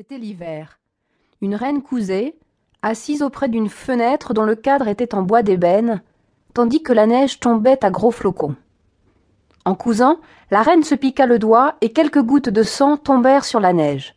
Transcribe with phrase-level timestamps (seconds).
[0.00, 0.78] C'était l'hiver.
[1.42, 2.34] Une reine cousait,
[2.80, 6.00] assise auprès d'une fenêtre dont le cadre était en bois d'ébène,
[6.54, 8.56] tandis que la neige tombait à gros flocons.
[9.66, 10.16] En cousant,
[10.50, 14.14] la reine se piqua le doigt et quelques gouttes de sang tombèrent sur la neige.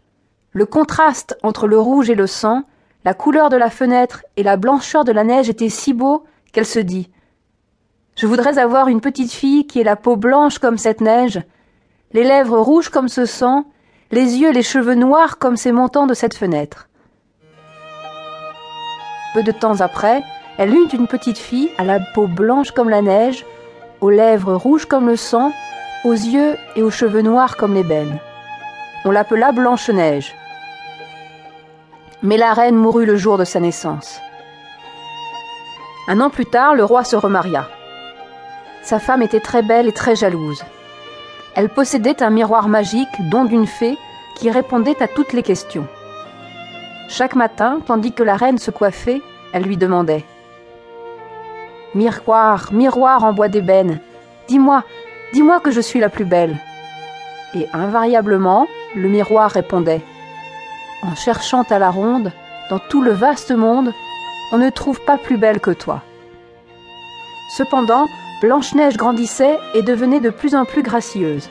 [0.54, 2.63] Le contraste entre le rouge et le sang,
[3.04, 6.23] la couleur de la fenêtre et la blancheur de la neige était si beau
[6.54, 7.11] qu'elle se dit
[8.15, 11.41] Je voudrais avoir une petite fille qui ait la peau blanche comme cette neige,
[12.13, 13.65] les lèvres rouges comme ce sang,
[14.14, 16.88] les yeux et les cheveux noirs comme ces montants de cette fenêtre.
[19.33, 20.21] Peu de temps après,
[20.60, 23.43] elle eut une petite fille à la peau blanche comme la neige,
[24.02, 25.52] aux lèvres rouges comme le sang,
[26.05, 28.19] aux yeux et aux cheveux noirs comme l'ébène.
[29.05, 30.36] On l'appela Blanche-Neige.
[32.22, 34.19] Mais la reine mourut le jour de sa naissance.
[36.08, 37.67] Un an plus tard, le roi se remaria.
[38.83, 40.64] Sa femme était très belle et très jalouse.
[41.56, 43.98] Elle possédait un miroir magique, don d'une fée,
[44.36, 45.88] qui répondait à toutes les questions.
[47.09, 49.22] Chaque matin, tandis que la reine se coiffait,
[49.53, 50.25] elle lui demandait
[51.94, 54.00] Miroir, miroir en bois d'ébène,
[54.47, 54.83] dis-moi,
[55.33, 56.58] dis-moi que je suis la plus belle.
[57.53, 60.02] Et invariablement, le miroir répondait
[61.03, 62.31] En cherchant à la ronde,
[62.72, 63.94] dans tout le vaste monde,
[64.52, 66.02] on ne trouve pas plus belle que toi.
[67.55, 68.08] Cependant,
[68.44, 71.47] Blanche-Neige grandissait et devenait de plus en plus gracieuse.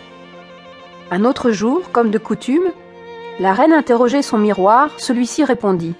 [1.11, 2.71] Un autre jour, comme de coutume,
[3.41, 5.95] la reine interrogeait son miroir, celui-ci répondit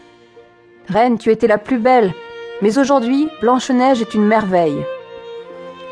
[0.91, 2.13] Reine, tu étais la plus belle,
[2.61, 4.85] mais aujourd'hui, Blanche-Neige est une merveille.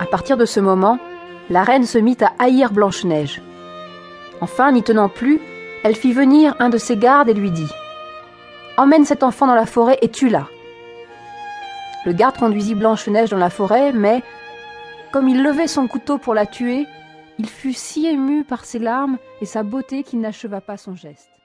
[0.00, 0.98] À partir de ce moment,
[1.48, 3.40] la reine se mit à haïr Blanche-Neige.
[4.42, 5.40] Enfin, n'y tenant plus,
[5.82, 7.72] elle fit venir un de ses gardes et lui dit
[8.76, 10.46] Emmène cet enfant dans la forêt et tue-la.
[12.04, 14.22] Le garde conduisit Blanche-Neige dans la forêt, mais
[15.12, 16.86] comme il levait son couteau pour la tuer,
[17.38, 21.39] il fut si ému par ses larmes et sa beauté qu'il n'acheva pas son geste.